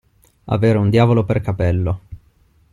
[0.45, 1.99] Avere un diavolo per capello.